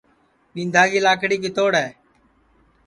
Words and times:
ٻِینٚدا 0.53 0.83
کی 0.91 0.99
لاکڑی 1.05 1.37
کِتوڑ 1.43 1.71
ہے 1.81 1.87